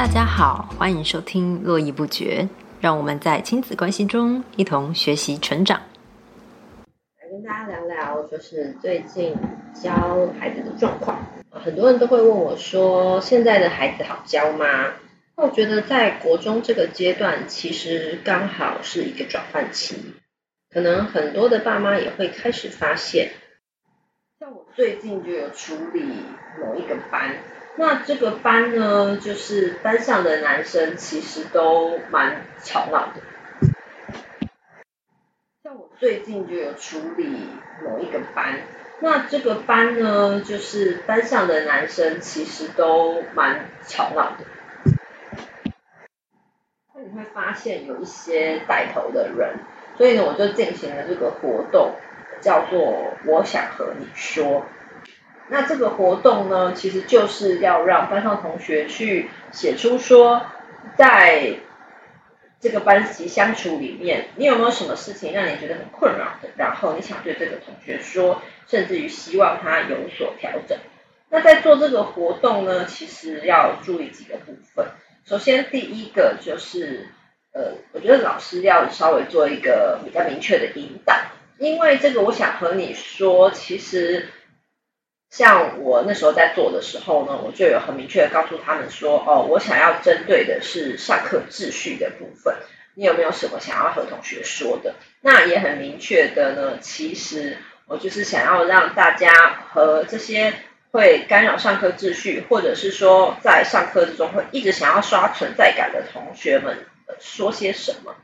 [0.00, 2.42] 大家好，欢迎收听《络绎不绝》，
[2.80, 5.78] 让我们在亲子关系中一同学习成长。
[7.20, 9.36] 来跟大家聊聊，就是最近
[9.74, 9.92] 教
[10.40, 11.18] 孩子的状况。
[11.50, 14.94] 很多人都会问我说：“现在的孩子好教吗？”
[15.36, 20.14] 那我觉得在国中这个阶段，其实刚好是一个转换期，
[20.72, 23.32] 可能很多的爸妈也会开始发现，
[24.38, 26.00] 像我最近就有处理
[26.58, 27.34] 某一个班。
[27.76, 33.22] 那这个班呢，就是班上的男生其实都蛮吵闹的。
[35.62, 37.48] 像我最近就有处理
[37.82, 38.58] 某一个班，
[39.00, 44.44] 那这个班呢，就是班上的男生其实都蛮吵闹的。
[46.92, 49.58] 那你会发现有一些带头的人，
[49.96, 51.94] 所以呢，我就进行了这个活动，
[52.42, 54.66] 叫做“我想和你说”。
[55.52, 60.46] 那这个活动呢，其实就是要让班上同学去写出说，
[60.96, 61.54] 在
[62.60, 66.50] 这个班级相处里面，你有没有什么事情让你觉得很困扰的？
[66.56, 70.78] 然后你想对这个同学说，甚至于希望他有所调整。
[71.30, 74.86] 那在做这个活动呢，其实要注意几个部分。
[75.24, 77.08] 首先，第一个就是，
[77.52, 81.16] 呃，我觉得老师要稍微做一个比较明确的引导，
[81.58, 84.28] 因为这个我想和你说，其实。
[85.30, 92.56] 像我那时候在做的时候呢，我就有很明确的告诉他们说，哦，我想要针对的是上课秩序的部分，
[92.94, 94.94] 你有没有什么想要和同学说的？
[95.20, 99.30] 那也很明确的呢，其实我就是想要让大家
[99.70, 100.52] 和这些
[100.90, 106.86] 会干扰上课秩序，或者是说在上课之中会一直想要刷存在感的同学们
[107.20, 108.16] 说些什么。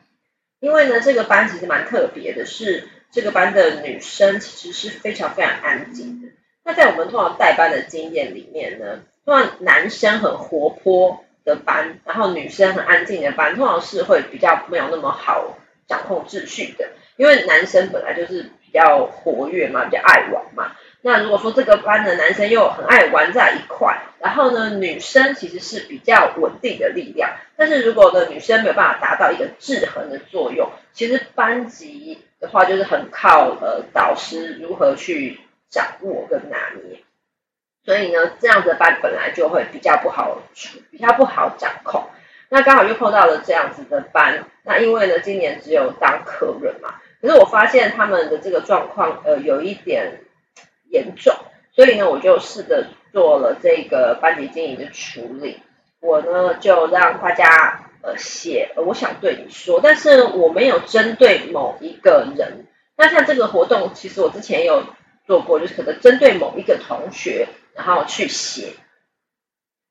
[0.58, 6.28] 因为呢，这个班其实蛮特别的，是这个班的女生其实是非常非常安静的。
[6.66, 15.56] 那在我们通常带班的经验里面呢，通常男生很活泼的班，然后女生很安静的班，通常是会比较没有那么好
[15.86, 20.72] 掌控秩序的，因为男生本来就是比较活跃嘛，比较爱玩嘛。
[21.02, 35.38] 那如果说这个班的男生又很爱玩在一块，然后呢，女生其实是比较稳定的力量，但是如果呢女生没有办法达到一个制衡的作用，其实班级的话就是很靠呃导师如何去。
[35.68, 37.02] 掌握跟拿捏，
[37.84, 42.04] 所以呢，这样子的班本来就会比较不好处，比较不好掌控。
[42.48, 50.20] 那刚好又碰到了这样子的班，那因为呢，今年只有当客人嘛，可是我发现他们的这个状况呃有一点
[50.88, 51.34] 严重，
[51.72, 55.60] 所以呢，我就试着做了这个班级经营的处理。
[55.98, 62.66] 我呢就让大家呃写我想对你说，但是我没有针对某一个人。
[62.96, 64.84] 那像这个活动，其实我之前有。
[65.26, 68.74] 做过就是可能针对某一个同学，然后去写，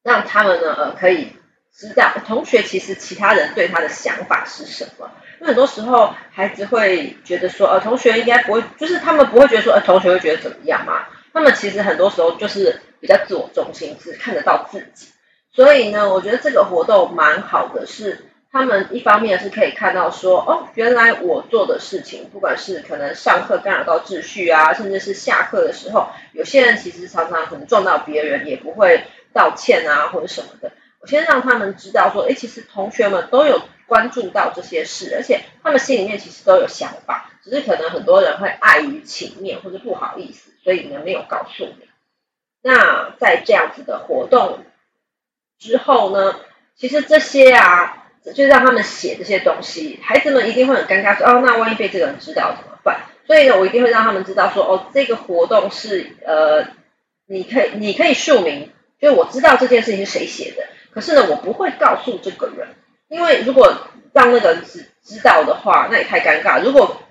[0.03, 1.34] 让他们呢呃可以
[1.73, 5.12] 知道同学其实其他人对他的想法是什么。
[5.40, 11.06] 因为很多时候孩子会觉得说呃同学应该不会，就是他们不会觉得说呃同学会觉得怎么样嘛？
[11.34, 15.07] 他们其实很多时候就是比较自我中心，只看得到自己。
[15.51, 18.25] 所以呢，我觉得这个活动蛮好的是。
[18.56, 30.72] 他们一方面是可以看到说，哦，原来我做的事情，不管是可能上课干扰到秩序啊，甚至是下课的时候，有些人其实常常可能撞到别人，也不会道歉啊，或者什么的。
[31.02, 41.90] 我先让他们知道说，哎，其实同学们都有关注到这些事，而且他们心里面其实都有想法，只是可能很多人会碍于情面或者不好意思，所以呢没有告诉你。
[42.62, 44.64] 那在这样子的活动
[45.60, 46.40] 之后呢，
[46.78, 48.04] 其实这些啊。
[48.34, 53.02] 就让他们写这些东西，孩子们一定会很尴尬，说哦，那万一被这个人知道怎么办？
[53.28, 56.66] 所以呢，我一定会让他们知道说，哦，这个活动是呃，
[57.28, 62.68] 你可以你可以署名，就我知道这件事情是谁写的，可是呢，我不会告诉这个人，
[63.08, 66.62] 因为如果让那个人知知道的话，那也太尴尬。
[66.62, 67.02] 如果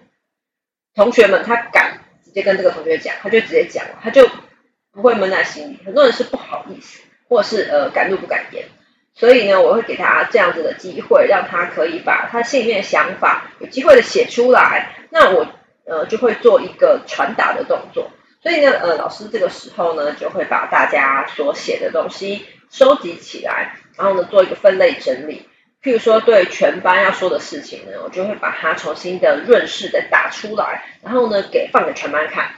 [0.94, 4.28] 同学们他敢直接跟这个同学讲，他就直接讲了，他就
[4.92, 5.80] 不会闷在心里。
[5.84, 8.64] 很多人是不好意思，或者是呃敢怒不敢言。
[9.14, 14.90] 所以呢，我会给他这样子的机会，让他可以把他心里面的想法有机会的写出来。
[15.10, 15.46] 那我
[15.86, 18.10] 呃就会做一个传达的动作。
[18.42, 25.48] 所以呢，呃，老师这个时候呢，就会把大家所写的东西收集起来，然后呢做一个分类整理。
[25.82, 32.50] 譬如说对全班要说的事情呢，我就会把它重新的润饰的打出来，然后呢给放给全班看。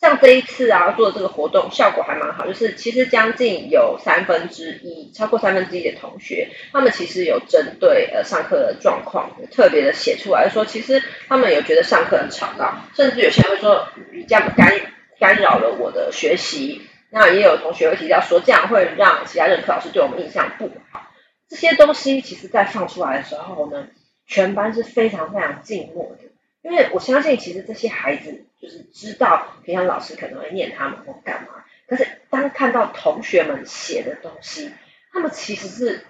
[0.00, 14.72] 像这一次啊做的这个活动效果还蛮好，就是其实将近有三分之一，超过三分之一的同学，他们其实有针对呃上课的状况特别的写出来，说其实他们有觉得上课很吵闹，甚至有些人会说比较干
[15.18, 16.80] 干扰了我的学习。
[17.12, 21.02] 那也有同学会提到说这样会让其他任课老师对我们印象不好。
[21.48, 23.88] 这些东西其实在放出来的时候呢，
[24.28, 26.29] 全班是非常非常静默的，
[26.62, 34.70] 因为我相信其实这些孩子就是知道平常老师可能会念他们或干嘛，可是当看到同学们写的东西，
[35.12, 36.04] 他们其实是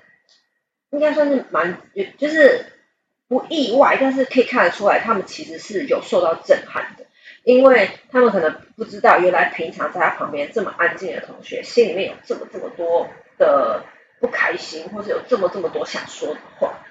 [0.91, 1.81] 应该算是蛮
[2.19, 2.67] 就是
[3.29, 7.07] 不意外，但是可以看得出来，他们其实是有受到震撼的。
[7.43, 13.09] 因为他们可能不知道，原来平常在他旁边这么安静的同学，心里面有这么这么多
[13.39, 13.83] 的
[14.19, 16.85] 不开心，或者有这么这么多想说的话。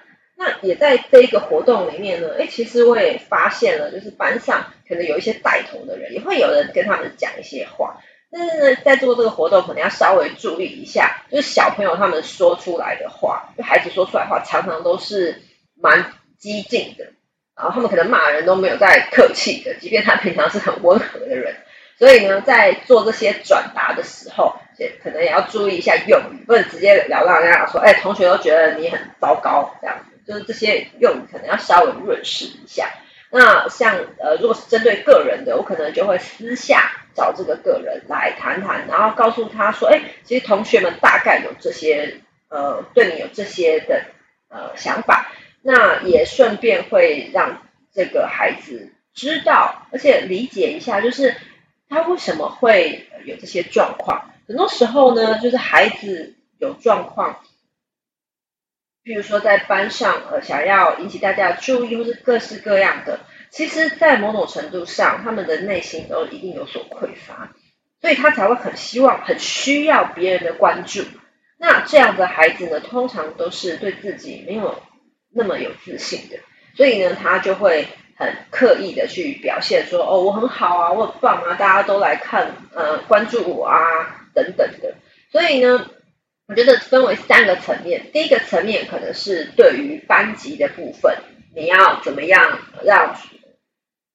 [0.62, 8.00] 也在这一个活动里面呢，哎，其实我也发现了，就是班上可能有一些带头的人，也会有人跟他们讲一些话。
[8.32, 15.42] 但是呢，在做这个活动，可能要稍微注意一下，就是小朋友他们说出来的话，就孩子说出来的话，常常都是
[15.74, 17.06] 蛮激进的。
[17.56, 21.56] 然后他们可能骂人都没有在客气的，即便他平常是很温和的人。
[21.98, 24.54] 所以呢，在做这些转达的时候，
[25.02, 30.04] 可能也要注意一下用语，不能直接了当人家说，哎，同学都觉得你很糟糕这样子。
[30.26, 32.88] 就是这些用语可能要稍微润饰一下。
[33.30, 42.18] 那像呃，如果是针对个人的，我可能就会私下找这个个人来谈谈，然后告诉他说，哎，其实同学们大概有这些
[42.48, 44.02] 呃，对你有这些的
[44.48, 45.32] 呃想法。
[45.62, 47.62] 那也顺便会让
[47.92, 51.34] 这个孩子知道，而且理解一下，就是
[51.88, 54.29] 他为什么会有这些状况。
[54.50, 57.38] 很多时候呢，就是孩子有状况，
[59.04, 63.20] 比如说在班上呃想要引起大家的注意，或是各式各样的，
[63.52, 67.52] 其实，在某种程度上，他们的内心都一定有所匮乏，
[68.00, 71.04] 所以他才会很希望、很需要别人的关注。
[71.56, 74.82] 那这样的孩子呢，通常都是对自己没有。
[75.32, 76.40] 那么有自信的，
[76.74, 77.86] 所以呢，他就会
[78.16, 84.94] 很刻意的去表现说，哦，我很好啊，我很棒啊，大家都来看，呃，关注我啊，等等的。
[85.30, 85.90] 所以呢，
[86.46, 91.16] 我觉得分为三个层面，第一个层面可能是对于班级的部分，
[91.54, 93.14] 你要怎么样让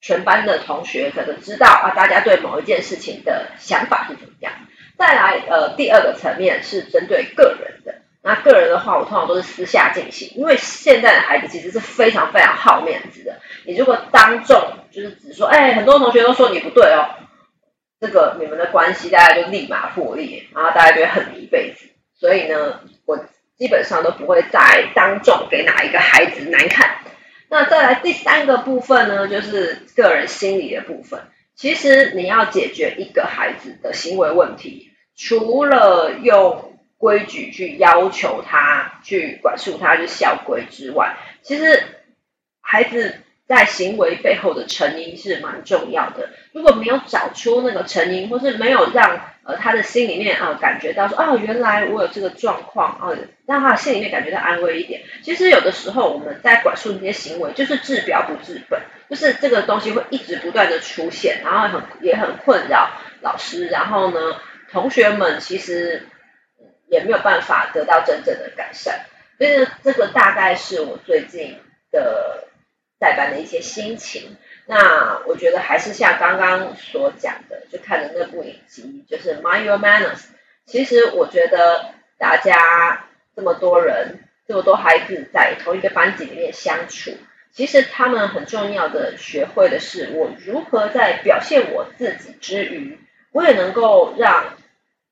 [0.02, 4.54] 全班的同学可能知道啊，大家对某一件事情的想法是怎么样。
[4.98, 7.96] 再来，呃，第二个层面是针对个人的。
[8.22, 13.40] 那个人的话，我通常都是私下进行，因为现在的孩子其实是非常非常好面子的。
[13.66, 14.60] 你如果当众
[14.92, 17.06] 就是只说，哎，很多同学都说你不对哦，
[18.06, 21.88] 这个你们的关系大家就立马破裂，然后大家就会恨你一辈子。
[22.14, 23.18] 所以呢，我
[23.58, 26.98] 基本上都不会再当众给哪一个孩子难看。
[27.50, 31.20] 那再来第三个部分呢，就是个人心理的部分。
[31.56, 41.84] 其实你要解决一个孩子的行为问题，除了用规矩去要求他，去管束他，去校规之外，其实
[42.62, 43.16] 孩子
[43.48, 46.30] 在行为背后的成因是蛮重要的。
[46.52, 53.12] 如果没有找出那个成因，或是没有让呃他的心里面啊感觉到说啊原来我有这个状况啊，
[53.46, 55.02] 让他心里面感觉到安慰一点。
[55.22, 62.90] 其实有的时候我们在管束那些行为，就是治标不治本，就是这个东西会一直不断的出现，然后很也很困扰
[63.22, 64.20] 老师，然后呢
[64.72, 66.08] 同学们其实。
[66.88, 69.08] 也没有办法得到真正的改善，
[69.40, 71.58] 所以，这个大概是我最近
[71.92, 72.48] 的
[73.00, 74.38] 代班的一些心情。
[74.66, 80.18] 那我觉得还是像刚刚所讲的，就看的那部影集，就是《Mind Your Manners》。
[80.66, 87.12] 其实我觉得大家这么多人，这么多孩子在同一个班级里面相处，
[87.52, 93.00] 其实他们很重要的学会的是，我如何在表现我自己之余，
[93.32, 94.56] 我也能够让。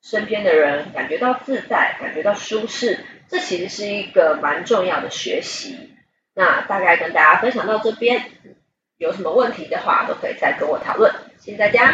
[0.05, 2.99] 身边的人感觉到自在，感觉到舒适，
[3.29, 5.92] 这其实是一个蛮重要的学习。
[6.33, 8.25] 那大概跟大家分享到这边，
[8.97, 11.13] 有什么问题的话都可以再跟我讨论。
[11.37, 11.93] 谢谢大家。